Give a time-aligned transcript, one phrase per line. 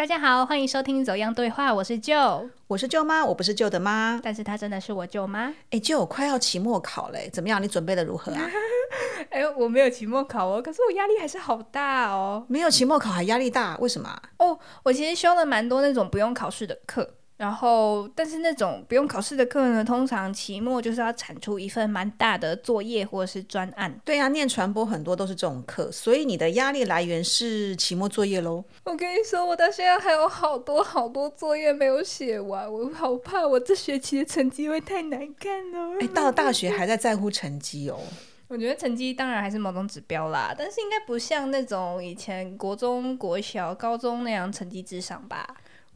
[0.00, 4.18] 大家好，欢迎收听《走样对话》，我是舅，我是舅妈，我不是舅的妈。
[4.24, 5.52] 但是她真的是我舅妈。
[5.68, 7.62] 哎，舅，快要期末考嘞，怎么样？
[7.62, 8.40] 你准备的如何啊？
[9.28, 12.46] 哎，我没有期末考哦，可是我压力还是好大哦。
[12.48, 14.18] 没有期末考还压力大，为什么？
[14.38, 17.16] 哦，我其实修了蛮多那种不用考试的课。
[17.40, 23.98] 然后，但是那种不用考试的课呢，通常期末就是要产出一份蛮大的作业或者是专案。
[24.04, 28.62] 对呀，念传播很多都是这种课，所以你的压力来源是期末作业喽。
[28.84, 35.96] 我跟你说，我到现在还有好多好多作业没有写完，我好怕我这学期的成绩会太难看哦。
[35.98, 37.98] 哎，到了大学还在在乎成绩哦？
[38.48, 45.46] 我觉得成绩当然还是某种指标啦，但是应该不像那种以前国中国小、高中那样成绩至上吧。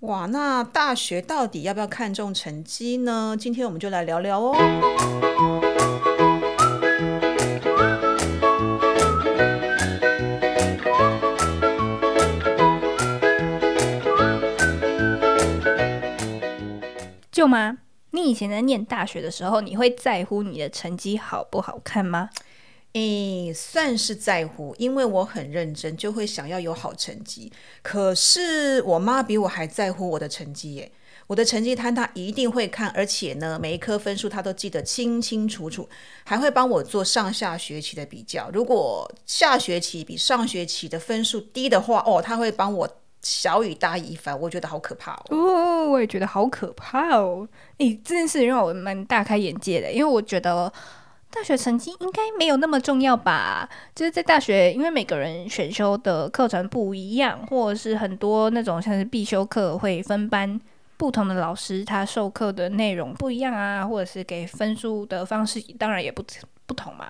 [0.01, 3.35] 哇，那大学到底要不要看重成绩呢？
[3.39, 4.55] 今天我们就来聊聊哦。
[17.33, 17.79] 舅妈，
[18.11, 22.29] 你以前在念大学的时候，你会在乎你的成绩好不好看吗？
[22.95, 27.53] 诶，算是在乎，因为我很认真，就会想要有好成绩。
[27.83, 30.93] 可是我妈比我还在乎我的成绩耶，
[31.27, 35.89] 我的成绩摊她一定会看，而且呢，每一科分数她都记得清清楚楚，
[36.25, 38.49] 还会帮我做上下学期的比较。
[38.53, 42.89] 如果下学期比上学期的分数低的话，哦，她会帮我
[43.23, 45.25] 小雨大一番，我觉得好可怕哦。
[45.31, 47.49] 哦，我也觉得好可怕哦。
[47.79, 50.73] 诶，这件事让我蛮大开眼界的，因为我觉得。
[51.35, 53.69] 大学成绩应该没有那么重要吧？
[53.93, 60.61] 就是在大学，因为每个人选修的课程不一样，或者是很多那种像是必修课会分班，
[60.97, 66.25] 不同的老师他授课的内容不一样啊，或者是给分数的方式当然也不
[66.67, 67.09] 不同嘛。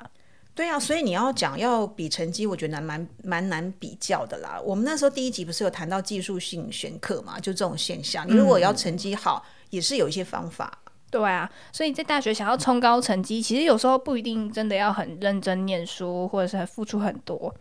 [0.54, 4.58] 对啊，所以你要讲要比成绩，我觉得蛮蛮蛮难比较的啦。
[4.64, 7.38] 我们那时候第一集不是有谈到技术性选课嘛？
[7.38, 10.78] 就这种现象，你如果要成绩好，也是有一些方法。
[11.14, 17.54] 对啊，所以在大学想要冲高成绩，其实有时候不一定真的要很认真念书，或者是付出很多。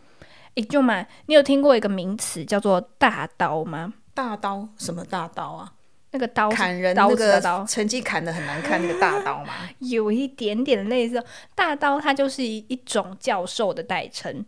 [0.55, 3.93] 诶，舅妈，你有听过一个名词叫做“大刀”吗？
[4.15, 4.67] 大刀？
[4.75, 5.71] 什么大刀啊？
[6.09, 9.53] 那个刀砍人，那个成绩砍的很难看，那个大刀吗？
[9.79, 11.23] 有一点点类似，
[11.53, 14.43] 大刀它就是一一种教授的代称。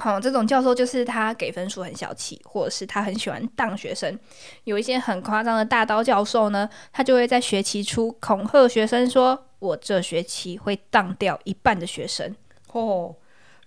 [0.00, 4.18] 好，这种教授就是他给分数很小气，或者是他很喜欢当学生。
[4.64, 12.34] 有一些很夸张的大刀教授呢，他就会在学期初恐吓学生说：“我这学期会当掉一半的学生。”
[12.72, 13.14] 哦。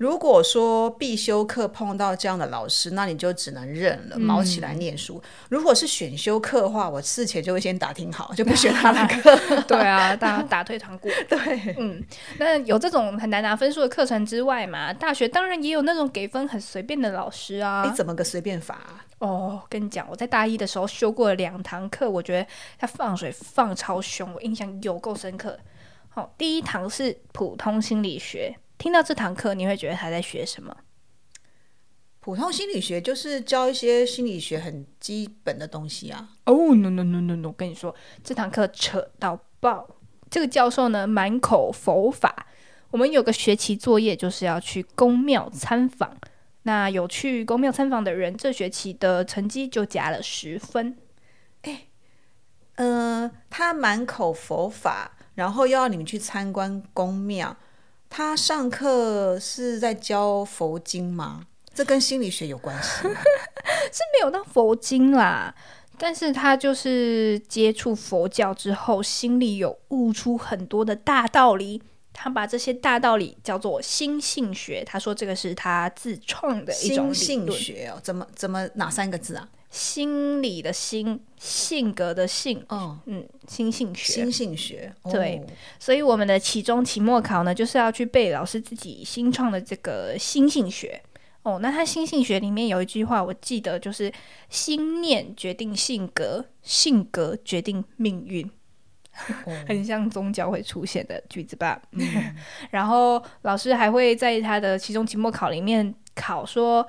[0.04, 5.24] 如果说必修课碰到这样的老师，那你就只能认了，毛起来念书。
[5.48, 9.34] 如果是选修课的话，我事前就会先打听好，就不选他的课。
[9.66, 11.08] 对啊，打 打退堂鼓。
[11.30, 12.04] 对，嗯，
[12.38, 17.86] 那有这种很难拿分数的课程之外嘛，大学当然也有那种给分很随便的老师啊。
[17.90, 19.06] 你怎么个随便法？
[19.20, 22.46] 哦，跟你讲，我在大一的时候修过了两堂课，我觉得
[22.78, 25.58] 他放水放超凶，我印象有够深刻。
[26.10, 28.54] 好，第一堂是普通心理学。
[28.84, 30.76] 听到这堂课，你会觉得他在学什么？
[32.20, 36.32] 普通心理学就是教一些心理学很基本的东西啊。
[36.48, 37.48] 哦，no no no no no！
[37.48, 39.88] 我跟你说，这堂课扯到爆。
[40.30, 42.46] 这个教授呢，满口佛法。
[42.92, 46.18] 我们有个学期作业，就是要去宫庙参访。
[46.64, 50.98] 那有去宫庙参访的人，这学期的成绩就加了十分。
[51.62, 51.88] 哎，
[52.76, 57.56] 呃，他满口佛法，然后又要你们去参观宫庙。
[58.16, 61.48] 他上课是在教佛经吗？
[61.74, 63.02] 这跟心理学有关系？
[63.02, 63.10] 是
[64.14, 65.56] 没有到佛经啦，
[65.98, 71.82] 但是他就是接触佛教之后，心里有悟出很多的大道理。
[72.14, 74.84] 他把这些大道理叫做心性学。
[74.86, 78.00] 他说这个是他自创的一种心性学哦。
[78.02, 79.50] 怎么怎么哪三个字啊？
[79.72, 85.44] 心理的心，性格的性，嗯嗯，心性学，心性学，对，
[85.80, 91.02] 所以我们的期中、期末考呢，就是要去背老师自己新创的这个心性学。
[91.42, 94.14] 哦，那他心性学里面有一句话，我记得就是
[94.48, 98.48] “心念决定性格，性格决定命运”，
[99.68, 101.82] 很像宗教会出现的句子吧。
[102.72, 106.88] 然后老师还会在他的期中、期末考里面考说。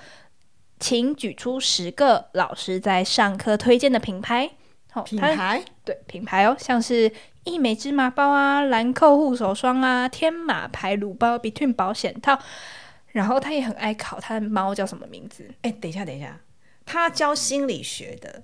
[0.81, 4.51] 请举出十个老师在上课推荐的品牌。
[4.91, 7.11] 好，品牌对品牌哦，像是
[7.45, 12.39] 一美芝麻包啊、兰蔻护手霜啊、天马牌乳包、Between 保险套。
[13.13, 15.49] 然后他也很爱考他的猫叫什么名字？
[15.63, 16.41] 哎，等一下，等一下，
[16.85, 18.43] 他教心理学的，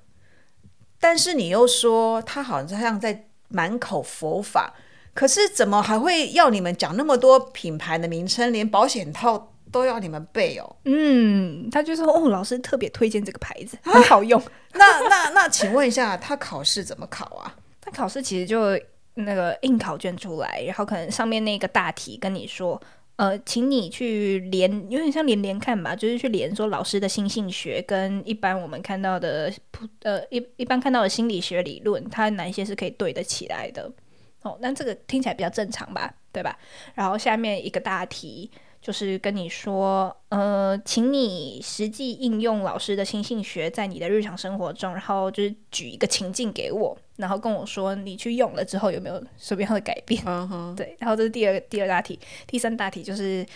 [0.99, 4.73] 但是你又说他好像在满口佛法，
[5.13, 9.53] 可是怎么还会要你们讲那么多品牌的名称，连保险套？
[9.73, 10.77] 都要你们背哦。
[10.85, 14.43] 嗯，他就说哦，老师特别推荐这个牌子，很好用。
[14.73, 17.55] 那 那那，请问一下，他考试怎么考啊？
[17.81, 18.77] 他考试其实就
[19.15, 22.81] 那个印考卷出来，然后可能上面那个大题跟你说，
[23.21, 33.93] 呃，请你去连，有点像连连看吧，就是去连说老师的心性学跟一般我们看到的普呃一一般看到的心理学理论，它哪一些是可以对得起来的。
[34.41, 36.59] 哦，那这个听起来比较正常吧，对吧？
[36.95, 38.51] 然后下面一个大题
[38.81, 50.23] 就是跟你说，呃，请你实际应用老师的心性学在你的日常生活中，然后就是举一个情境给我，然后跟我说你去用了之后有没有什么样的改变？
[50.27, 53.47] 嗯哼， 对，然后这是第二个第二大题，第三大题就是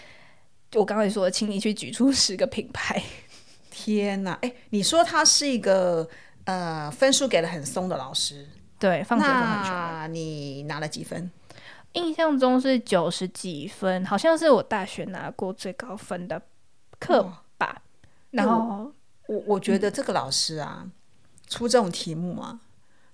[0.74, 3.02] 我刚才说，请你去举出十个品牌。
[3.70, 6.08] 天哪，哎，你说他是一个
[6.44, 8.46] 呃分数给的很松的老师。
[8.78, 11.30] 对，放学都很你拿了几分？
[11.94, 16.40] 印象中是九十几分，好像是我大学拿过最高分的
[16.98, 17.80] 课吧。
[18.32, 18.92] 然后
[19.28, 20.84] 我我觉得这个老师啊，
[21.48, 22.58] 出这种题目啊，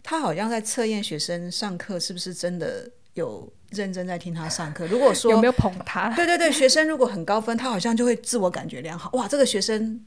[0.03, 4.87] 他好像在测验学生上课是不是真的有认真在听他上课。
[4.87, 6.09] 如果说 有没有捧他？
[6.17, 9.11] 对对对，学生如果很高分，他好像就会自我感觉良好。
[9.13, 10.05] 哇，这个学生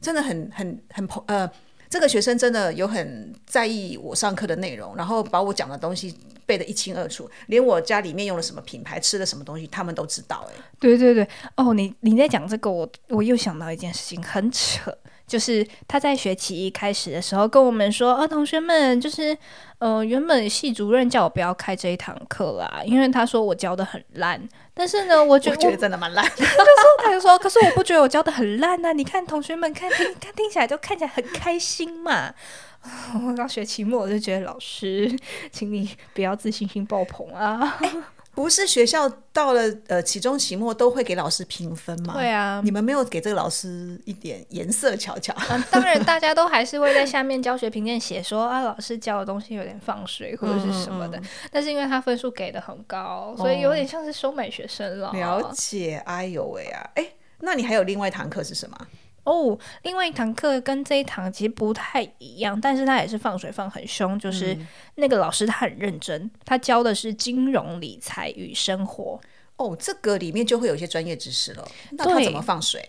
[0.00, 1.50] 真的很很很捧呃。
[1.90, 6.14] 这个学生真的有很在意我上课的内容，然后把我讲的东西
[6.44, 10.46] 背得一清二楚，连我家里面用了什么品牌、吃了什么东西，他们都知道。
[10.50, 11.26] 哎，对对对，
[11.56, 14.94] 哦，你你在讲这个，我我又想到一件事情，很扯。
[15.28, 19.36] 就是他在学期一开始的时候跟我们说：“啊，同学们，就是
[19.78, 24.40] 呃，原本系主任叫我不要开这一堂课啦，因为他说我教的很烂。
[24.72, 26.24] 但是呢，我觉 得真的蛮烂。
[26.34, 28.92] 他就说，他就说，可是我不觉得我教的很烂啊！
[28.92, 32.32] 你看同学们看听，看听起来就看起来很开心嘛。
[33.26, 35.14] 我刚学期末我就觉得老师，
[35.52, 37.78] 请你不要自信心爆棚啊。”
[38.38, 42.14] 不是学校到了呃期中期末都会给老师评分吗？
[42.14, 45.34] 对啊，你们没有给这个老师一点颜色瞧瞧？
[45.50, 51.20] 嗯，当然大家都还是会在下面教学评鉴写说 啊，老师教的东西有点放水或者是什么的。
[51.50, 55.10] 但是因为他分数给的很高，所以有点像是收买学生了。
[55.10, 57.04] 了解，哎呦喂啊，哎，
[57.40, 58.78] 那你还有另外一堂课是什么？
[59.28, 64.56] 哦，另外一堂课跟这一堂其实不太一样，但是他也是放水放很凶，就是
[64.94, 69.20] 那个老师他很认真，他教的是金融理财与生活。
[69.56, 71.68] 哦，这个里面就会有一些专业知识了。
[71.90, 72.82] 那他怎么放水？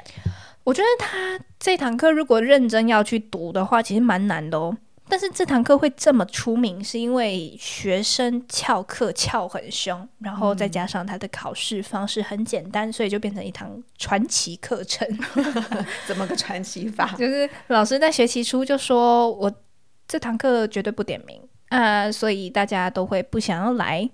[0.64, 4.78] 我觉得他这堂课如果认真要去读的话，其实蛮难的哦。
[5.10, 15.08] 但是这堂课会这么出名，是因为学生翘课翘很凶，然后再加上他的考试方式很简单，所以就变成一堂传奇课程。
[16.06, 17.08] 怎么个传奇法？
[17.18, 19.52] 就是老师在学期初就说：“我
[20.08, 24.10] 这堂课绝对不点名啊，所以大家都会不想要来。”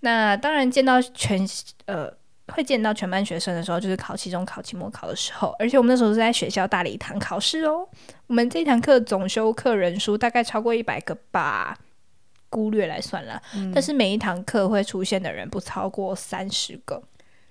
[0.00, 1.48] 那当然见到全
[1.86, 2.12] 呃。
[2.52, 7.88] 会见到全班学生的时候，就是考期中考、期末考的时候，而且我们那时候是在学校大礼堂考试哦。
[8.26, 11.78] 我们这堂课总修课人数大概超过一百个吧，
[12.50, 13.40] 忽略来算了。
[13.72, 17.02] 但是每一堂课会出现的人不超过三十个。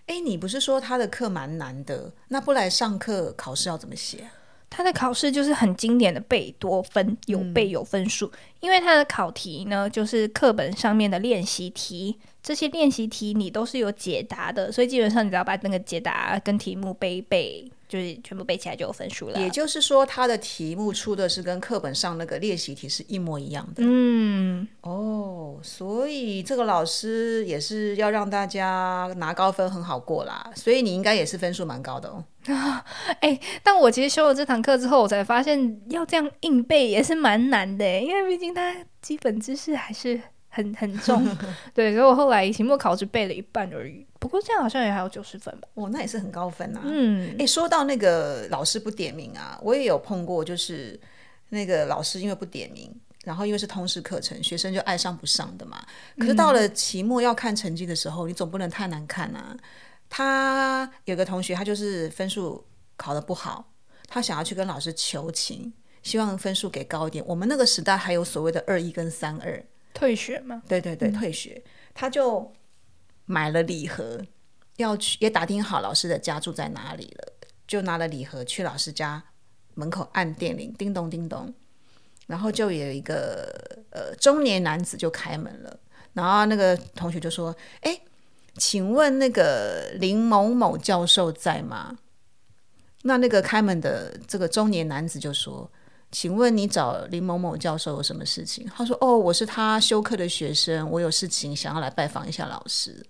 [0.06, 2.12] 哎，你不是说他的课蛮难的？
[2.28, 4.30] 那不来上课考试要怎么写？
[4.70, 8.32] 他的考试就是很经典的背多分，有背有分数。
[8.60, 12.20] 因为他的考题呢，就是课本上面的练习题。
[12.44, 19.40] 这些练习题你都是有解答的，所以基本上你只要把那个解答跟题目背一背，就是全部背起来就有分数了。
[19.40, 23.76] 也就是说，他的题目出的是跟课本上那个练习题是一模一样的。
[23.78, 30.52] 嗯，哦，所以这个老师也是要让大家拿高分，很好过啦。
[30.54, 32.26] 所以你应该也是分数蛮高的哦。
[33.22, 40.20] 哎，但我其实修了这堂课之后，我才发现要这样硬背也是蛮难的，因为毕竟他基本知识还是。
[40.54, 41.26] 很 很重，
[41.74, 44.06] 对，所以我后来期末考只背了一半而已。
[44.20, 45.68] 不过这样好像也还有九十分吧？
[45.74, 46.82] 哦，那也是很高分啊。
[46.86, 50.98] 嗯，哎，说到那个老师不点名啊，我也有碰过，就是
[51.50, 52.94] 那个老师因为不点名，
[53.26, 55.84] 然后因为是通识课程，学生就爱上不上的嘛。
[56.20, 59.58] 可是到了期末要看成绩的时候，你总不能太难看啊。
[60.10, 62.64] 他有个同学，他就是分数
[62.96, 63.74] 考得不好，
[64.08, 67.26] 他想要去跟老师求情，希望分数给高一点。
[67.28, 69.66] 我们那个时代还有所谓的二一跟三二。
[69.94, 70.64] 退学吗？
[70.68, 72.52] 对对对，退学，他就
[73.26, 74.20] 买了礼盒，
[74.78, 77.34] 要去也打听好老师的家住在哪里了，
[77.68, 79.24] 就拿了礼盒去老师家
[79.76, 81.54] 门口按电铃，叮咚叮咚，
[82.28, 85.80] 然后就有一个呃中年男子就开门了，
[86.14, 88.02] 然后那个同学就说：“哎，
[88.58, 91.98] 请问那个林某某教授在吗？”
[93.06, 95.72] 那那个开门的这个中年男子就说。
[96.14, 98.70] 请问你找林某某教授有什么事情？
[98.78, 103.04] 他说：“哦，我是他修课的学生，我有事情想要来拜访一下老师。”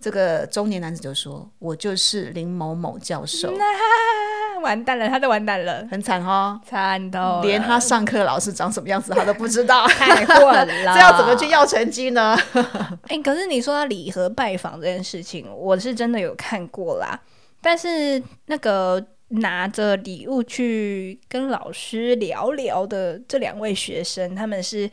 [0.00, 3.48] 这个中年男子就说：“我就是林某某教授。
[3.56, 12.36] ”那完蛋了，他都完蛋了，很惨哦，惨到连他上课老师长什么样子他都不知道，太混了， 这要怎么去要成绩呢？
[13.08, 17.18] 哎，可是你说他礼盒拜访这件事情，我是真的有看过啦。
[17.62, 19.02] 但是那个
[19.40, 24.90] 拿着礼物去跟老师聊聊的这两位学生，他们是。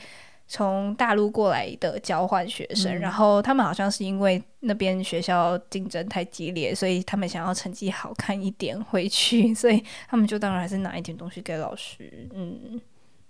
[0.53, 12.81] 从大陆过来的交换学生，然后他们好像是因为那边学校竞争太激烈，所以他们想要成绩好看一点回去， 所以他们就当然还是拿一点东西给老师，嗯，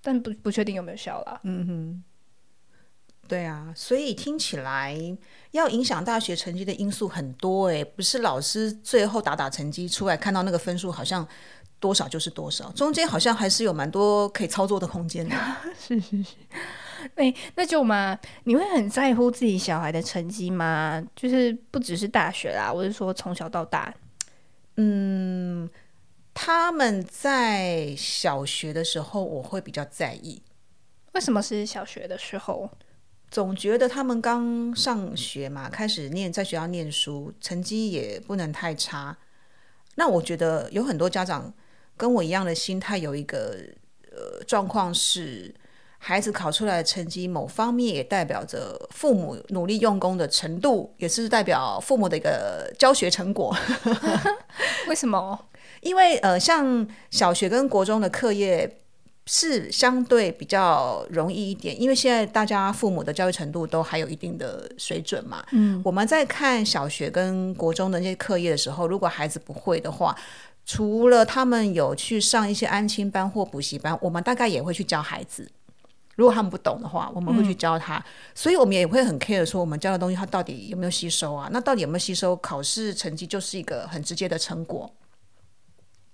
[0.02, 1.40] 但不不确定有没有效啦。
[1.44, 2.04] 嗯哼，
[3.32, 4.94] 对啊，所以听起来
[5.52, 11.26] 要影响大学成绩的因素很多诶，不是老师最后打打成绩出来看到那个分数好像
[11.80, 15.34] 多少就是多少，中间好像还是有蛮多可以操作的空间的。
[15.80, 16.36] 是 是是。
[17.16, 21.02] 哎，那就嘛，你会很在乎自己小孩的成绩吗？
[21.16, 23.94] 就是不只是大学啦，我是说从小到大。
[24.76, 25.70] 嗯，
[26.34, 30.44] 他们在小学的时候，我会比较在意。
[31.14, 32.70] 为什么是小学的时候？
[33.32, 39.18] 总觉得他们刚上学嘛，开始念在学校念书，成绩也不能太差。
[39.96, 41.52] 那我觉得有很多家长
[41.98, 43.58] 跟我一样的心态，有一个
[44.12, 45.56] 呃状况是。
[46.04, 53.56] 孩子考出来的成绩，某方面也代表着父母努力用功的程度，也是代表父母的一个教学成果。
[54.88, 55.48] 为什么？
[55.82, 58.81] 因为呃，像小学跟国中的课业
[59.34, 65.42] 是相对比较容易一点，因为现在大家父母的教育程度都还有一定的水准嘛。
[65.54, 70.14] 嗯，我们在看小学跟国中的那些课业的时候，如果孩子不会的话，
[70.66, 75.50] 除了他们有去上一些安亲班或补习班，我们大概也会去教孩子。
[76.18, 78.04] 如果他们不懂的话，我们会去教他，
[78.36, 81.48] 所以我们也会很 care 说我们教的东西他到底有没有吸收啊？
[81.54, 82.36] 那到底有没有吸收？
[82.36, 84.94] 考试成绩就是一个很直接的成果。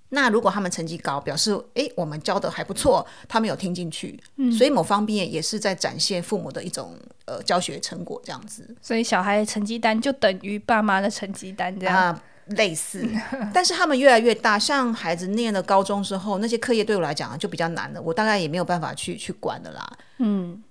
[0.10, 4.20] 那如果他们成绩高，表示诶我们教的还不错，他们有听进去，
[4.58, 8.76] 所以某方面也是在展现父母的一种呃教学成果这样子。
[8.82, 12.20] 所以小孩的成绩单就等于爸妈的成绩单这样。
[12.52, 13.06] 类似，
[13.54, 19.98] 但是他们越来越大，像孩子念了高中之后，那些课业对我来讲就比较难了，我大概也没有办法去去管的啦。
[20.20, 20.64] 嗯，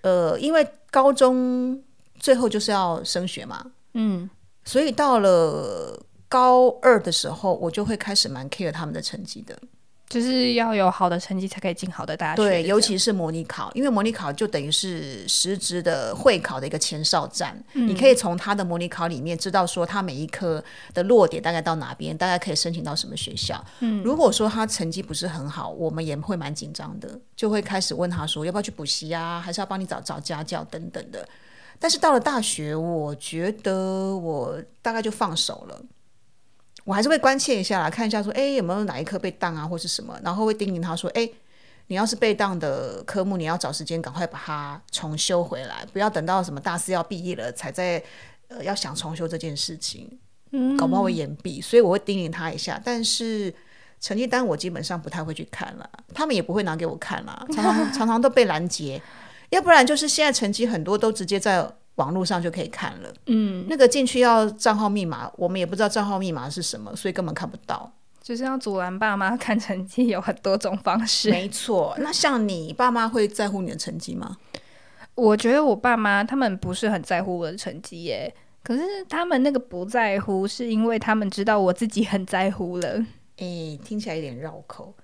[0.00, 1.78] 呃，因为高中
[2.18, 4.30] 最后就是要升学嘛，嗯，
[4.64, 9.58] 所以到了高二的时候，我就会开始蛮 care 他们的成绩的。
[10.06, 12.42] 就是要有好的成绩才可以进好的大学。
[12.42, 17.56] 对，尤其是模拟考，因为模拟考就等于是实质的会考的一个前哨战。
[17.72, 20.62] 你可以从他的模拟考里面知道说他每一科
[20.92, 23.64] 的落点大概到哪边，大概可以申请到什么学校。
[23.80, 31.26] 嗯，如果说他成绩不是很好，我们也会蛮紧张的，就会开始问他说要不要去补习啊，还是要帮你找找家教等等的。
[31.80, 35.82] 但是到了大学，我觉得我大概就放手了。
[36.84, 41.26] 我还是会关切一下啦，看一下说，哎，有没有哪一科被当啊，或是什么，然后会叮咛他说，哎，
[41.86, 48.02] 你要是被当的科目，你要找时间赶快把它重修回来，不要等到什么大四要毕业了才在
[48.48, 50.18] 呃要想重修这件事情，
[50.52, 52.78] 嗯，搞不好会延毕，所以我会叮咛他一下。
[52.84, 53.52] 但是
[53.98, 59.00] 成绩单我基本上不太会去看了，他们也不会拿给我看了，常常 常常都被拦截，
[59.48, 61.66] 要不然就是现在成绩很多都直接在。
[61.96, 67.92] 网络上就可以看了，嗯，那个进去要账号密码，我们也不知道账号密码是什么，所以根本看不到。
[68.20, 71.30] 就是要阻拦爸妈看成绩有很多种方式。
[71.30, 74.38] 没错，那像你爸妈会在乎你的成绩吗？
[75.14, 83.04] 我觉得我爸妈他们不是很在乎我的成绩耶，可是他们那个不在乎，是因为他们知道我自己很在乎了。
[83.36, 84.94] 诶，听起来有点绕口。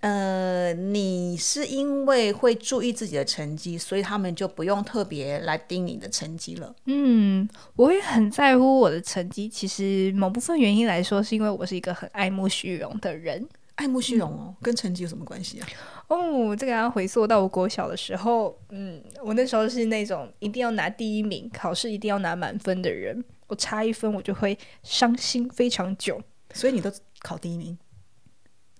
[0.00, 6.72] 呃，你是因为会注意自己的成绩，所以他们就不用特别来盯你的成绩了。
[6.84, 9.48] 嗯，我也很在乎我的成绩。
[9.48, 13.44] 其实某部分原因来说，是因为我是一个很爱慕虚荣的人。
[13.74, 15.68] 爱慕虚荣哦，跟成绩有什么关系啊？
[16.08, 18.56] 哦，这个要回溯到我国小的时候。
[18.70, 23.24] 嗯，我那时候是那种一定要拿第一名，考试一定要拿满分的人。
[23.48, 26.20] 我差一分，我就会伤心非常久。
[26.54, 27.76] 所以你都考第一名。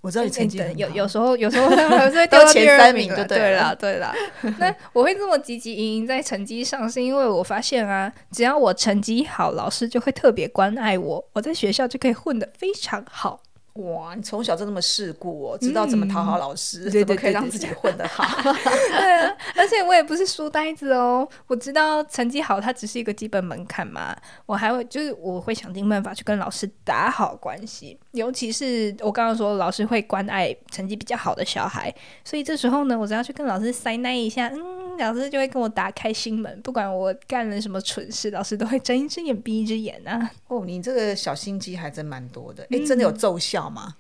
[0.09, 1.77] 我知道你成绩有有时候有时候会
[2.29, 4.15] 掉前三名就对了对啦。
[4.59, 13.43] 那我会这么积极营营在成绩上，是因为我发现啊，只要我成绩好，老师就会特别关爱我，我在学校就可以混得非常好。
[13.79, 18.25] 哇，你从小就那么世故哦，知道怎么讨好老师，怎么可以让自己混得好？
[18.53, 24.17] 对啊，而且我也不是书呆子哦，我知道成绩好它只是一个基本门槛嘛，
[24.47, 31.95] 我还会就是我会想尽办法去跟老师打好关系，尤其是我刚刚说老师会关爱成绩比较好的小孩，
[32.25, 34.89] 所以这时候呢，我只要去跟老师塞奶一下，嗯。
[34.99, 40.29] 老师就会跟我打开心门，不管我干了什么蠢事，老师都会睁一只眼闭一只眼啊。
[40.49, 42.67] 哦，你这个小心机还真蛮多的。
[42.73, 43.95] 哎，真的有奏效吗？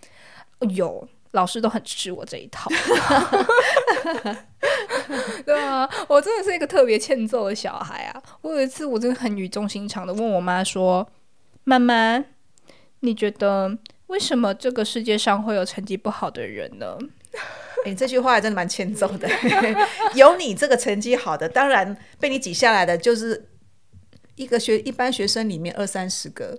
[0.71, 2.71] 有，老师都很吃我这一套。
[5.45, 8.23] 对啊，我真的是一个特别欠揍的小孩啊！
[8.43, 11.09] 我有一次，我真的很语重心长的问我妈说
[11.65, 12.23] ：“妈妈，
[13.01, 16.99] 你觉得为什么这个世界上会有成绩不好的人呢？”
[17.87, 19.29] 哎，这句话还真的蛮欠揍的。
[20.15, 23.49] 有你这个成绩好的，当然被你挤下来的，就是
[24.35, 26.59] 一个学一般学生里面二三十个，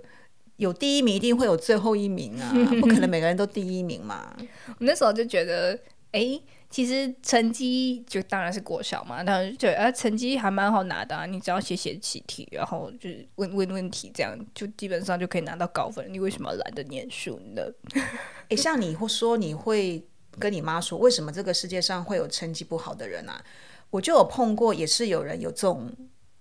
[0.59, 4.35] 有第一名一定会有最后一名啊， 不可能每个人都第一名嘛。
[4.67, 5.79] 我那时候就觉得，
[6.11, 6.39] 哎，
[6.69, 16.05] 其实成绩就当然是国小嘛，当然就觉得啊，成绩还蛮好拿的啊，你只要写写习题，然后就是问问问题，这样就基本上就可以拿到高分。
[16.13, 17.63] 你为什么懒得念书呢？
[18.49, 20.05] 哎，像你会说你会。
[20.37, 23.43] 跟你妈说，为什么这个世界上会有成绩不好的人啊？
[23.89, 25.91] 我就有碰过，也是有人有这种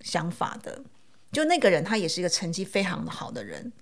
[0.03, 0.81] 想法的。
[1.33, 3.73] 就那个人，他也是一个成绩非常好的人，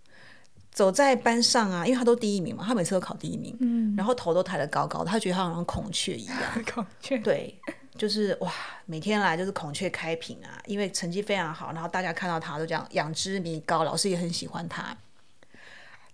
[0.77, 6.37] 走在班上啊，因为他都第一名嘛，他每次都考第一名，嗯，然后头都抬得高高的，他觉得他好像孔雀一样，
[6.71, 7.59] 孔雀，对，
[7.97, 8.53] 就是哇，
[8.85, 14.95] 每天来就是孔雀开屏啊，因为成绩非常好，然后大家看到他都这样仰之弥高，老师也很喜欢他。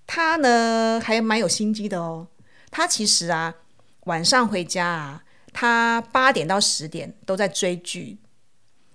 [0.07, 2.29] 他呢还蛮有心机的哦，
[2.71, 3.55] 他其实啊。
[4.07, 8.19] 晚上回家啊，他八点到十点都在追剧，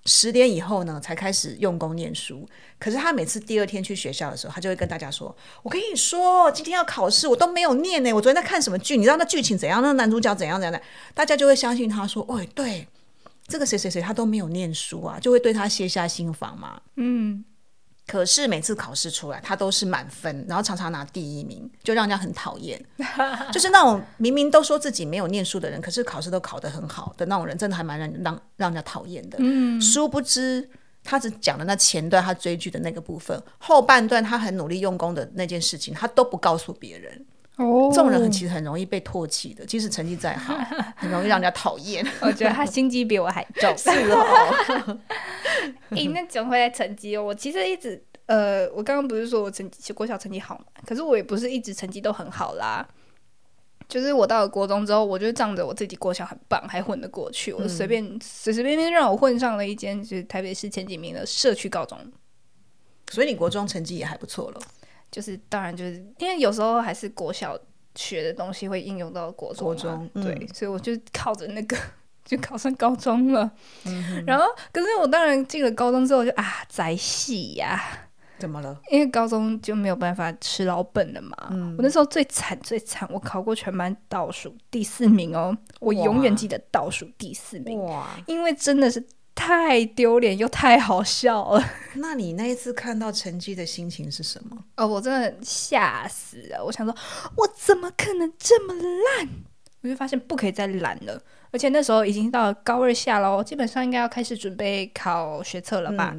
[0.08, 2.50] 十点以后呢才开始用功念书。
[2.80, 8.12] 可是他每次第二天去学校的时候，他就会跟大家说：“我跟你说，今天要考试，我都没有念呢。
[8.14, 8.98] 我昨天在看什么剧？
[8.98, 9.82] 你知道那剧情怎样？
[9.84, 10.82] 那男主角怎样怎样的？
[11.14, 12.88] 大家就会相信他说：，哦，对，
[13.48, 16.82] 这个谁谁谁他都没有念书啊，就会对他卸下心防嘛。
[16.96, 17.44] 嗯。”
[18.08, 22.82] 可是每次考试出来，他都是满分，然后常常拿第一名，就让人家很讨厌。
[23.52, 29.38] 就是那种明明都说自己没有念书的人，可是考试都考得很好的那种人，真的还蛮让让让人家讨厌的。
[29.42, 30.70] 嗯，殊不知
[31.04, 37.26] 他只讲了那前段他追剧的那个部分，后半段他很努力用功的那件事情，他都不告诉别人。
[37.58, 40.56] 哦，这种人其实很容易被唾弃的，即使成绩再好，
[40.96, 42.06] 很容易让人家讨厌。
[42.22, 43.74] 我觉得他心机比我还重。
[43.78, 45.00] 是哦。
[45.90, 50.66] 哎，那讲回来成绩哦，我其实一直呃，我刚刚不是说我成绩国小成绩好嘛？
[50.86, 52.88] 可是我也不是一直成绩都很好啦。
[53.90, 61.98] 就是我到了国中之后，我就仗着我自己国小很棒，还混得过去，我随便随随便便让我混上了一间就是台北市前几名的社区高中。
[63.10, 64.62] 所以你国中成绩也还不错了。
[65.12, 67.58] 就是当然，就是因为有时候还是国小
[67.96, 71.78] 学的东西会应用到国中嘛，对，所以我就靠着那个
[72.26, 73.50] 就考上高中了。
[74.26, 77.82] 然后，可是我当然进了高中之后就啊，宅系呀，
[78.38, 78.80] 怎么了？
[78.92, 81.36] 因为高中就没有办法吃老本了嘛。
[81.78, 88.08] 我那时候最惨最惨，我考过全班倒数第四名哦，我永远记得倒数第四名，哇！
[88.26, 89.04] 因为真的是。
[89.38, 91.64] 太丢脸又太好笑了。
[91.96, 94.58] 那你那一次看到成绩的心情是什么？
[94.76, 96.66] 哦，我真的吓死了！
[96.66, 96.94] 我想说，
[97.36, 99.30] 我怎么可能这么烂？
[99.82, 101.22] 我就发现不可以再懒了。
[101.52, 106.16] 而且那时候已经到了高二下喽，基本上应该要开始准备考学测了吧？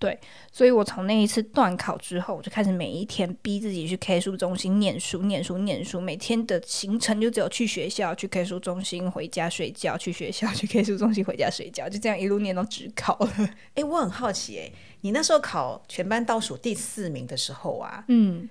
[0.00, 0.18] 对，
[0.50, 6.00] 所以我从那一次断考之后，我就开始每一天逼自己去 K 书中心念书、念书、念书。
[6.00, 11.86] 每天的行程就只有去学校、去 K 书中心、回家睡觉；去学校、去 K 书中心、回家睡觉。
[11.86, 13.50] 就这样一路念到职考了。
[13.74, 18.48] 哎，我很好奇，哎，你那时候考全班倒数第四名的时候啊，嗯。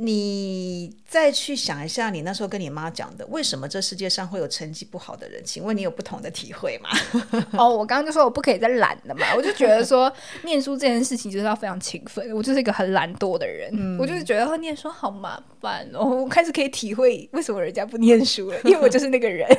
[0.00, 5.42] 你再去想一下，你那时候跟你妈讲的，为什么这世界上会有成绩不好的人？
[5.44, 6.88] 请问你有不同的体会吗？
[7.58, 10.12] 哦，我刚刚就说我不可以再懒了嘛， 我就觉得说
[10.44, 16.04] 念书这件事情就是要非常勤奋，我就是一个很懒惰的人，我就是觉得念书好麻烦哦。
[16.04, 19.48] 我开始可以体会为什么人家不念书了，因为我就是那个人。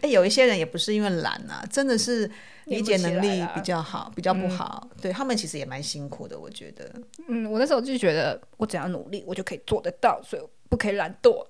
[0.00, 2.30] 哎，有一些人也不是因为懒啊，真的是。
[2.66, 6.90] 理解能力比较好，比较不好，对他们其实也蛮辛苦的，我觉得。
[7.28, 11.46] 嗯，我那时候就觉得，我只要努力，我就可以做得到，所以不可以懒惰。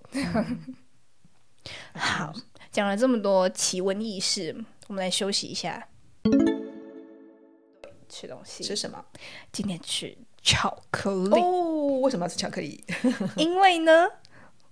[1.95, 2.33] 好，
[2.71, 4.57] 讲了这么多奇闻异事，
[4.89, 5.87] 我们来休息一下，
[8.09, 8.65] 吃东西。
[8.65, 9.05] 吃什么？
[9.53, 11.41] 今天吃巧克力。
[11.41, 12.85] 哦，为什么要吃巧克力？
[13.37, 14.09] 因为呢，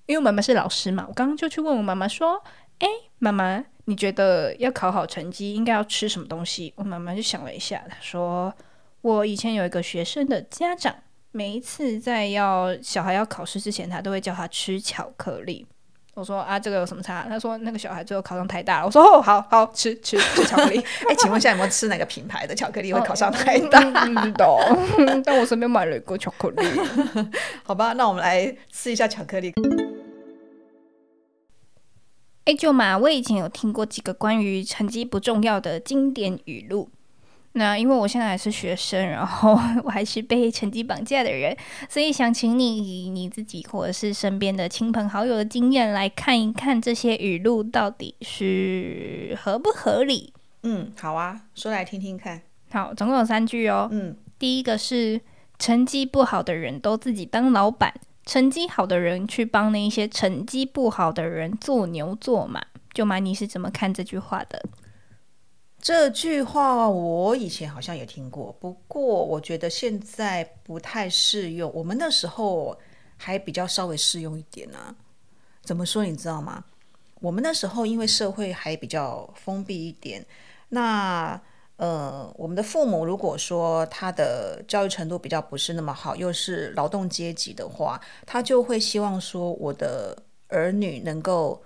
[0.07, 2.43] 因为我妈妈是老师嘛，我刚刚就去问我妈妈说
[2.81, 2.89] ：“哎，
[3.21, 6.73] 妈妈。”你觉得要考好成绩应该要吃什么东西？
[6.77, 8.55] 我妈妈就想了一下，她说
[9.03, 10.95] ：“我以前有一个学生的家长，
[11.33, 15.67] 每一次在要小孩要考试之前，他都会叫他吃巧克力。”
[16.15, 20.79] 我说：“啊，这个有什么差？”他说：“那个小孩最后考上台大了。”我说：“哦，好好吃吃吃巧克力。
[21.11, 23.81] ”哎，请问一下有没有吃哪个品牌的巧克力会考上台大？
[23.91, 24.61] 不知道，
[25.25, 26.65] 但我身边买了一个巧克力。
[27.65, 29.53] 好吧，那我们来吃一下巧克力。
[32.45, 36.89] 哎，舅妈，我以前有听过几个关于成绩不重要的经典语录。
[37.53, 41.57] 那因为我现在还是学生，然后我还是被成绩绑架的人，
[41.89, 50.33] 所以想请你以你自己或者是身边的亲朋好友的经验来看一看这些语录到底是合不合理。
[50.63, 52.41] 嗯，好啊，说来听听看。
[52.71, 53.89] 好，总共有三句哦。
[53.91, 55.21] 嗯，第一个是
[55.59, 57.93] 成绩不好的人都自己当老板，
[58.25, 62.65] 成绩好的人去帮那一些成绩不好的人做牛做马。
[62.93, 64.63] 舅妈，你是怎么看这句话的？
[65.81, 71.73] 这句话我以前好像也听过，不过我觉得现在不太适用。
[71.73, 72.79] 我们那时候
[73.17, 74.95] 还比较稍微适用一点呢。
[75.63, 76.05] 怎么说？
[76.05, 76.65] 你知道吗？
[77.21, 80.25] 我们那时候因为社会还比较封闭一点，
[80.71, 81.41] 那
[81.81, 90.17] 呃，我们的父母如果说他的教育程度比较不是那么好，又是劳动阶级的话，他就会希望说我的
[90.49, 91.63] 儿女能够。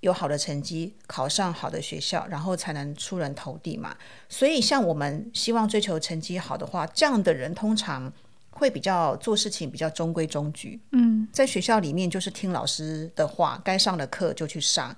[0.00, 3.96] 有好的成绩，考上好的学校，然后才能出人头地嘛。
[4.28, 8.12] 所以，像我们希望追求成绩好的话，这样的人通常
[8.50, 10.80] 会比较做事情比较中规中矩。
[10.92, 14.96] 嗯，在学校里面就是听老师的话，该上的课就去上。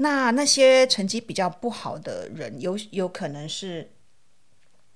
[0.00, 3.90] 那那些成绩比较不好的人，有有可能是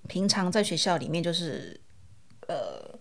[0.08, 1.80] 平常在学校里面就是
[2.48, 2.98] 呃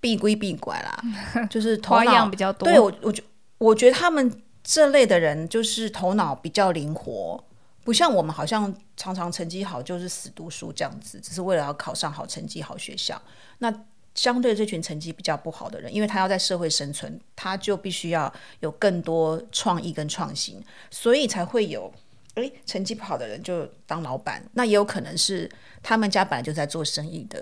[0.00, 1.02] 闭归闭拐啦，
[1.50, 2.68] 就是头脑比较多。
[2.68, 3.22] 对我，我觉
[3.58, 4.42] 我觉得他们。
[4.62, 7.42] 这类的人就是头脑比较灵活，
[7.82, 13.20] 不像我们好像常常成绩好就是死读书这样子，只是为了要考上好成绩、好学校。
[13.58, 13.72] 那
[14.14, 21.92] 相对这群成绩比较不好的人，因为他要在社会生存，他就必须要有更多创意跟创新，所以才会有
[22.34, 24.44] 诶成绩不好的人就当老板。
[24.52, 25.50] 那也有可能是
[25.82, 27.40] 他们家本来就在做生意的，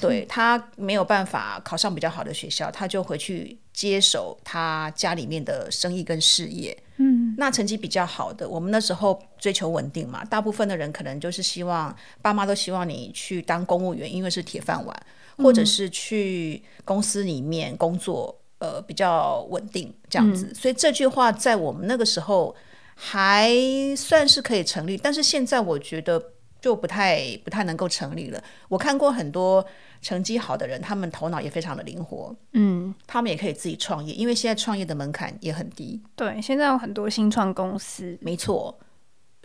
[0.00, 3.58] 对他没有办法考上比较好的学校，他就回去。
[3.78, 15.06] 接手他家里面的生意跟事业，嗯，那成绩比较好的，我们那时候追求稳定嘛，大部分的人可能就是希望爸妈都希望你去当公务员，因为是铁饭碗，
[15.38, 20.52] 或者是去公司里面工作，呃，比较稳定这样子。
[20.54, 22.54] 所以这句话在我们那个时候
[22.94, 23.50] 还
[23.96, 26.22] 算是可以成立，但是现在我觉得
[26.60, 28.42] 就不太不太能够成立了。
[28.68, 29.64] 我看过很多。
[30.00, 36.00] 成绩好的人，他们头脑也非常的灵活，嗯，他们也可以自己创业，因为现在创业的门槛也很低。
[36.14, 38.78] 对，现在有很多新创公司，没错。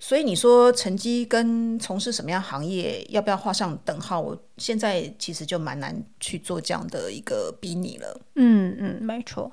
[0.06, 4.20] 所以你说成绩跟从事什么样行业要不要画上等号？
[4.20, 8.22] 我现在其实就蛮难去做这样的一个比拟了。
[8.36, 9.50] 嗯嗯，没错。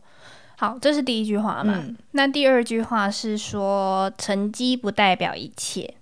[0.57, 1.81] 好，这是第一句话嘛？
[2.11, 5.95] 那第二句话是说成绩不代表一切。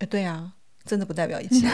[0.00, 0.52] 哎，对啊。
[0.84, 1.66] 真的不代表一切，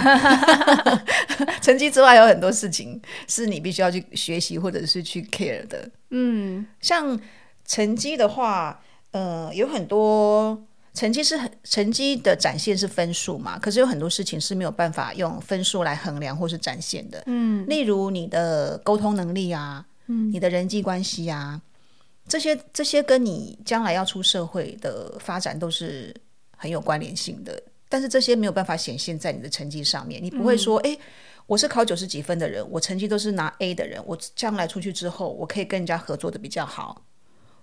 [1.61, 5.91] 成绩之外有很多事情是你必须要去学习或者是去 care 的。
[6.11, 7.21] 嗯，像
[7.67, 8.81] 成绩的话，
[9.11, 17.23] 呃，有很多成绩是很成绩的展现是分数嘛，可是有很多事情是没有办法用分数来衡量或是展现的。
[17.27, 21.61] 嗯，例如你的沟通能力啊，嗯，你的人际关系啊，
[22.29, 26.15] 这些这些跟你将来要出社会的发展都是
[26.57, 27.63] 很有关联性的。
[27.89, 30.97] 但是这些没有办法显现在你的成绩上面，你不会说，哎，
[31.47, 37.05] 我是考九十几分的人，我成绩都是拿 A 的人，我将来出去之后，我可以跟人家合作的比较好，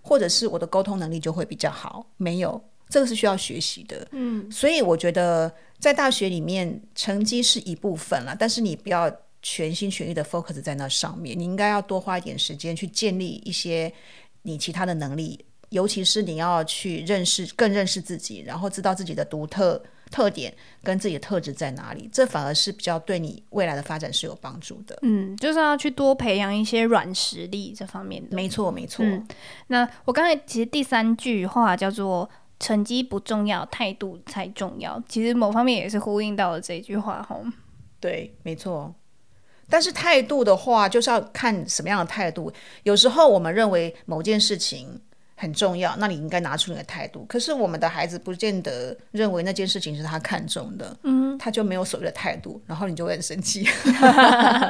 [0.03, 2.05] 或者是我的沟通能力就会比较好。
[2.17, 4.07] 没有，这个是需要学习的。
[4.11, 9.09] 嗯，所以我觉得在大学里面，成绩是一部分了，但是你不要
[9.41, 13.91] 全心全意的 focus 在那上面，你应该要多花一点时间去建立一些
[14.41, 19.81] 你其他的能力，尤其是你要去认识、更认识自己，然后知道自己的独特。
[20.11, 22.09] 特点跟自己的特质在哪里？
[22.11, 24.97] 这反而是比较对你未来的发展是有帮助的。
[25.03, 28.35] 嗯，就是要去多培养一些软实力这方面的。
[28.35, 29.05] 没错，没错。
[29.67, 32.27] 那我刚才其实第三句话叫做
[32.59, 35.01] “成绩不重要，态度才重要”。
[35.07, 37.43] 其实某方面也是呼应到了这句话吼。
[37.99, 38.93] 对，没错。
[39.69, 42.51] 但是态度的话，就是要看什么样的态度。
[42.83, 45.01] 有时候我们认为某件事情。
[45.41, 47.23] 很重要，那你应该拿出你的态度。
[47.23, 53.65] 可是我们的孩子不见得认为那件事情是他看中的，嗯，他就没有所谓的态度，然后你就会很生气。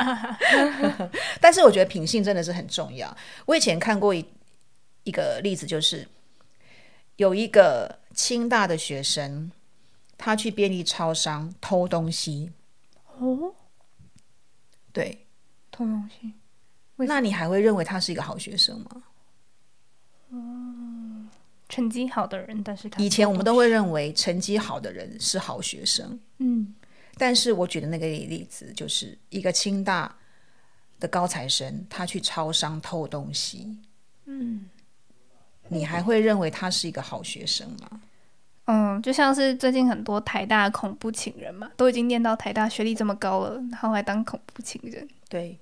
[1.42, 3.12] 但是我觉得品性真的是很重要。
[3.48, 4.24] 我以前看过一
[5.06, 6.08] 一个例子，就是
[7.20, 9.52] 有一个清大的学生，
[10.18, 12.54] 他去便利超商偷东西。
[13.18, 13.54] 哦，
[14.94, 15.26] 对，
[15.70, 16.32] 偷东西，
[16.96, 19.04] 那你还会认为他是一个好学生吗？
[20.30, 21.30] 嗯，
[21.68, 26.18] 成绩好的人，但是他以前我们都会认为成绩好的人是好学生。
[26.38, 26.74] 嗯，
[27.18, 30.16] 但是我举的那个例子就是一个清大
[31.02, 33.78] 的高材生，他去超商偷东西。
[34.24, 34.70] 嗯，
[35.70, 38.02] 你还会认为他是一个好学生吗？
[38.66, 45.58] 嗯，就像是最近很多台大恐怖情人嘛，都已经念到台大学历这么高了，然后还当恐怖情人，对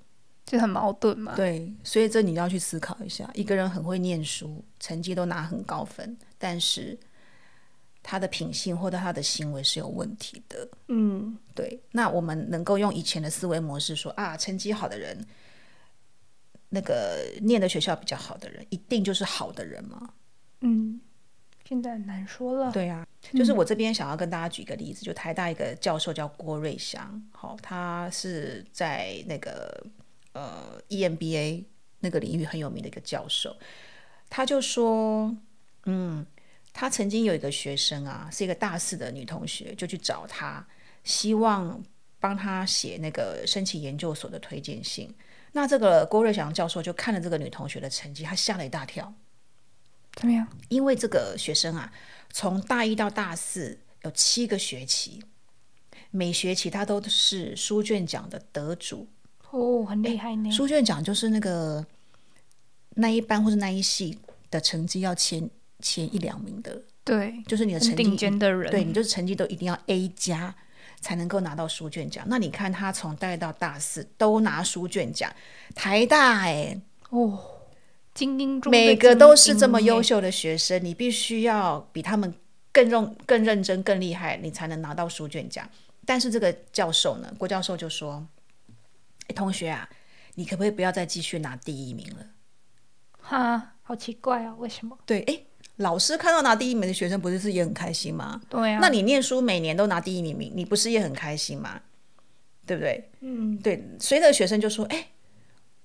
[0.45, 1.33] 就很矛盾嘛。
[1.35, 6.97] 对，所以这你要去思考一下，一个人很会念书，成绩都拿很高分，但是
[8.03, 10.67] 他的品性或者他的行为是有问题的。
[10.87, 15.17] 嗯，对，那我们能够用以前的思维模式说啊，成绩好的人，
[16.69, 20.13] 那个念的学校比较好的人，一定就是好的人吗？
[20.61, 20.99] 嗯，
[21.63, 22.71] 现在难说了。
[22.71, 29.85] 对啊，就是我这边想要跟大家举一个例子，就台大一个教授叫郭瑞祥，好、他是在那个
[30.33, 31.63] 呃 EMBA
[31.99, 33.55] 那个领域很有名的一个教授，
[34.29, 35.35] 他就说，
[35.85, 36.25] 嗯，
[36.73, 40.67] 他曾经有一个学生啊，是一个大四的女同学，就去找他，
[41.03, 41.81] 希望
[42.19, 45.13] 帮他写那个申请研究所的推荐信。
[45.53, 49.13] 那这个郭瑞祥教授就看了这个女同学的成绩，他吓了一大跳。
[50.13, 50.47] 怎么样？
[50.69, 51.91] 因为这个学生啊，
[52.31, 55.23] 从大一到大四有七个学期，
[56.11, 59.07] 每学期他都是书卷奖的得主。
[59.51, 60.51] 哦，很厉害呢。
[60.51, 61.85] 书卷奖就是那个
[62.95, 64.17] 那一班或者那一系
[64.49, 68.71] 的成绩要前前一两名的，对，就是你的成绩很顶尖的人。
[68.71, 70.53] 对，你就是成绩都一定要 A 加
[70.99, 72.25] 才能够拿到书卷奖。
[72.27, 75.31] 那你看他从大一到大四都拿书卷奖，
[75.75, 76.79] 台大哎、
[77.09, 77.39] 哦，
[78.13, 79.81] 精英中每个都是这么。
[79.81, 82.33] 优秀的学生，你必须要比他们
[82.71, 85.69] 更认、更认真、更厉害，你才能拿到书卷奖。
[86.05, 88.25] 但是这个教授呢，郭教授就说
[89.27, 89.89] ：“诶同学啊，
[90.35, 92.25] 你可不可以不要再继续拿第一名了
[93.19, 95.39] 哈，好奇怪啊，为什么？？”对，哎，
[95.77, 98.41] 老师看到拿第一名的学生，不是是也很开心吗？
[98.49, 101.79] 对啊，那你念书每年都拿第一名，你不是也很开心吗？
[102.65, 103.09] 对不对？
[103.21, 105.07] 嗯，对，所以那个学生就说：“哎，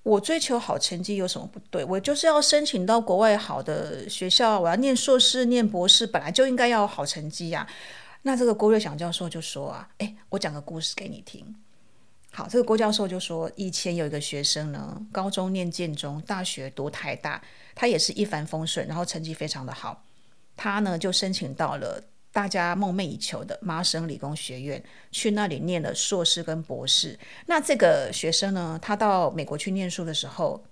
[0.03, 1.85] 我追求好成绩有什么不对？
[1.85, 7.65] 我就是要申请到国外好的学校，我要念硕士、念博士，本来就应该要有好成绩呀、
[8.23, 11.55] 那这个郭瑞祥教授就说啊：“哎，我讲个故事给你听。”
[12.35, 17.39] 好，这个郭教授就说，以前有一个学生呢，高中念建中，大学读台大，
[17.75, 20.03] 他也是一帆风顺，然后成绩非常的好。
[20.57, 27.19] 他呢就申请到了大家梦寐以求的麻省理工学院，去那里念了硕士跟博士。
[27.45, 30.63] 那这个学生呢，他到美国去念书的时候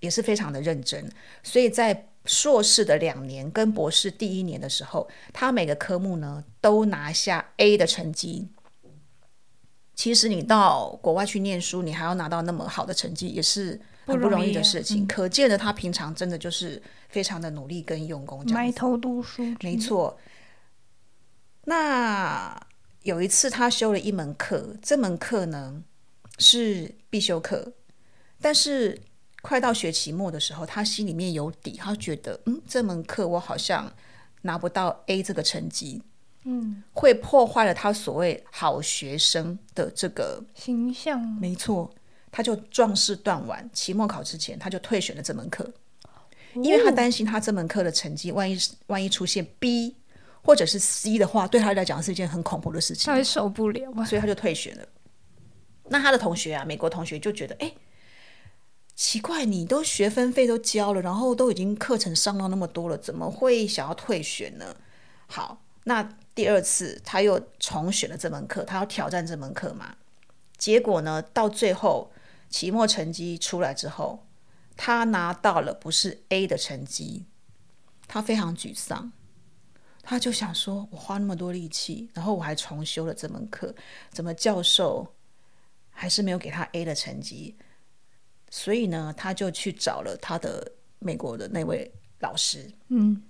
[0.00, 1.08] 也是非常的认真，
[1.44, 8.48] 所以在硕士的两年跟博士第一年的时候，他每个科目呢都拿下 A 的成绩。
[9.94, 15.06] 其实你到国外去念书，你还要拿到那么好的成绩，也是很不容易的事情。
[15.06, 18.44] 可见的，他平常真的就是非常的努力跟用功。
[18.46, 20.18] 埋头读书，没错。
[21.64, 22.60] 那
[23.02, 25.82] 有一次他修了一门课，这门课呢
[26.38, 27.72] 是必修课，
[28.40, 29.00] 但是
[29.42, 33.90] 快到学期末的时候，他心里面有底，他觉得嗯，这门课我好像
[34.42, 36.02] 拿不到 A 这个成绩，
[36.44, 41.90] 嗯，会破坏了他所谓好学生的这个形象没错，
[42.30, 45.72] 他就壮士断腕，期末考之前他就退选了这门课，
[46.54, 49.96] 因为他担心他这门课的成绩万一万一出现 B
[50.42, 54.04] 或者是 C 的话，对他来讲是一件很恐怖的事情他，会受不了啊。
[54.04, 54.86] 所以他就退选了。
[55.88, 57.72] 那他的同学啊，美国同学就觉得，哎，
[58.94, 64.76] 奇怪，你都学分费都交了，然后都已经课程上到那么多了，怎么会想要退学呢？
[65.26, 69.96] 好，那第二次他又重选了这门课，他要挑战这门课嘛。
[70.56, 72.12] 结果呢，到最后
[72.48, 74.26] 期末成绩出来之后，
[74.76, 77.26] 他拿到了不是 A 的成绩，
[78.06, 79.12] 他非常沮丧。
[80.02, 83.74] 他就想说，我花那么多力气，然后我还重修了这门课，
[84.10, 85.14] 怎么教授
[85.90, 87.56] 还是没有给他 A 的成绩？
[88.50, 93.22] 所以呢，他就去找了他的美国的那位老师，嗯，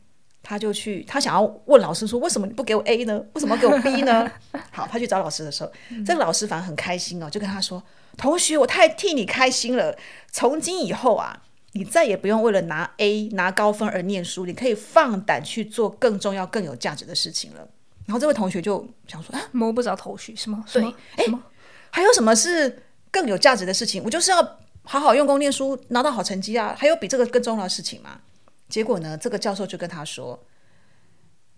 [0.44, 3.18] 他就去，他想要问老师说，为什么你不给我 A 呢？
[3.32, 4.30] 为什么给我 B 呢？
[4.70, 5.72] 好，他去找老师的时候，
[6.04, 7.82] 这个老师反而很开心哦，就跟他说
[8.18, 9.96] ：“同学，我太替你开心了，
[10.30, 17.66] 从今以后啊，你再也不用为了拿 A 拿高分而念书，你可以放胆去做更重要、更有价值的事情了。”
[18.04, 20.62] 然后这位同学就想说：“啊， 摸不着头绪，什么？
[20.66, 20.94] 什么？
[21.16, 21.42] 什么？
[21.90, 24.02] 还有什么是更有价值的事情？
[24.04, 24.42] 我就是要
[24.82, 26.74] 好好用功念书，拿到好成绩啊！
[26.76, 28.20] 还有比这个更重要的事情吗？
[28.68, 30.42] 结果呢，这个教授就跟他说，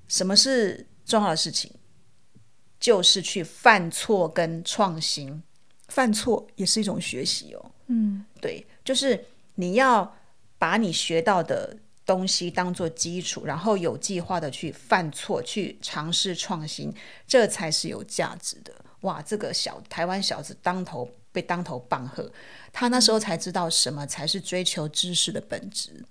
[0.09, 1.71] 什么是重要的事情？
[2.79, 5.43] 就是去犯错跟创新。
[5.89, 7.71] 犯错也是一种学习哦。
[7.87, 10.17] 嗯，对，就是你要
[10.59, 16.93] 把你学到的东西当做基础，然后有计划的去犯错，去尝试创新，
[17.27, 18.75] 这才是有价值的。
[19.03, 22.31] 哇，这个小台湾小子当头被当头棒喝，
[22.73, 26.05] 他那时候才知道什么才是追求知识的本质。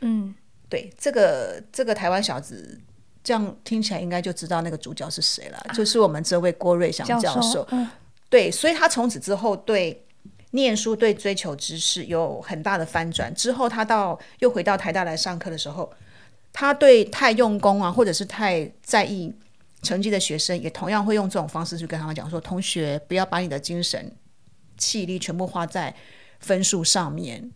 [0.00, 0.34] 嗯，
[0.68, 2.80] 对，这个这个台湾小子，
[3.22, 7.66] 这样听起来应该就知道那个主角是谁了，就是我们这位郭瑞祥教授。
[7.70, 7.88] 嗯
[8.28, 10.06] 对，所以他从此之后对
[10.52, 13.34] 念书、对追求知识有很大的翻转。
[13.34, 15.92] 之后他到又回到台大来上课的时候，
[16.52, 19.34] 他对太用功啊，或者是太在意
[19.82, 24.12] 成绩的学生，也同样会用这种方式去跟他们讲说：同学，不要把你的精神、
[24.78, 25.92] 气力全部花在
[26.38, 27.50] 分数上面。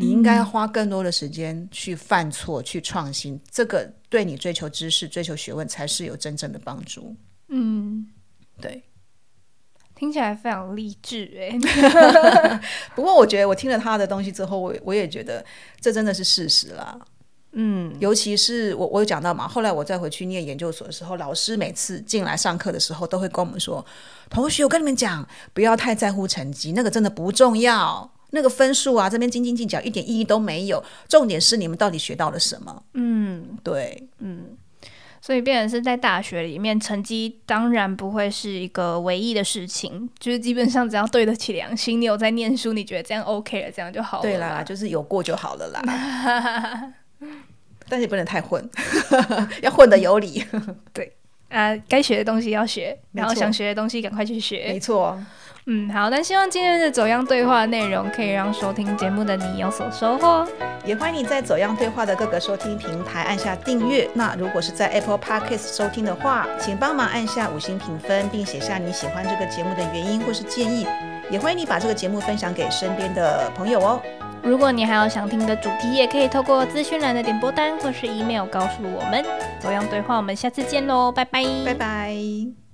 [0.00, 7.14] 你应该花更多的时间去犯错、去创新，这个对你追求知识、追求学问才是有真正的帮助。
[7.48, 8.06] 嗯，
[8.60, 8.82] 对。
[9.94, 11.58] 听起来非常励志哎。
[12.96, 15.44] 不过我觉得我听了他的东西之后，我我也觉得
[15.78, 16.98] 这真的是事实啦。
[17.52, 23.84] 嗯，尤其是我我有讲到嘛，后来我再回去念研究所的时候，老师每次进来上课的时候，都会跟我们说
[24.30, 28.10] ：“同学，我跟你们讲，不要太在乎成绩，那个真的不重要。
[28.30, 30.82] 那个分数啊，这边斤斤计较一点意义都没有。
[31.08, 34.56] 重点是你们到底学到了什么。”嗯，对，嗯。
[35.22, 44.22] 所以，变成是在大学里面，成绩当然不会是一个唯一的事情，就是基本上只要对得起良心，你有在念书，你觉得这样 OK 了，这样就好了。
[44.22, 46.94] 对啦，就是有过就好了啦。
[47.86, 48.66] 但是不能太混，
[49.60, 50.42] 要混的有理。
[50.94, 51.12] 对
[51.50, 54.68] 啊，该学的东西要学，然后想学的东西赶快去学。
[54.68, 55.20] 没错。
[55.66, 60.46] 嗯，好，那希望今天的走样对话内容可以让收听节目的你有所收获，
[60.84, 64.08] 也欢迎你在走样对话的各个收听平台按下订阅。
[64.14, 70.86] 那如果是在 Apple Podcast 收听的话，请帮忙按下五星评分，并写下你喜欢这个节目的原因或是建议。
[71.30, 74.02] 也欢迎你把这个节目分享给身边的朋友哦。
[74.42, 79.24] 如果你还有想听的主题，也可以透过资讯栏的点播单或是 email 告诉我们。
[79.60, 82.69] 走样对话，我们下次见喽，拜拜，拜拜。